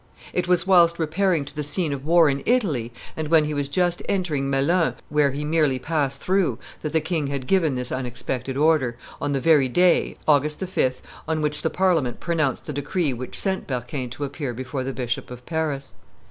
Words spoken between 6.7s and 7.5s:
that the king had